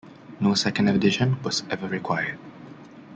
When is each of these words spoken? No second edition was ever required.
No 0.39 0.55
second 0.55 0.87
edition 0.87 1.37
was 1.43 1.61
ever 1.69 1.87
required. 1.87 2.39